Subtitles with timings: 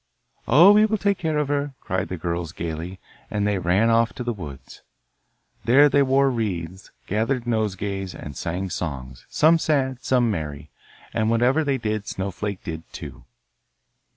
[0.47, 4.13] 'Oh, we will take care of her,' cried the girls gaily, and they ran off
[4.13, 4.81] to the woods.
[5.65, 10.71] There they wore wreaths, gathered nosegays, and sang songs some sad, some merry.
[11.13, 13.25] And whatever they did Snowflake did too.